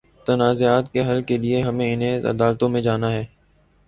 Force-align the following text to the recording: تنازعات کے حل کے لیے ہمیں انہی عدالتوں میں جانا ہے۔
تنازعات 0.25 0.91
کے 0.93 1.01
حل 1.05 1.21
کے 1.23 1.37
لیے 1.37 1.61
ہمیں 1.61 1.93
انہی 1.93 2.09
عدالتوں 2.29 2.69
میں 2.69 2.81
جانا 2.81 3.11
ہے۔ 3.11 3.23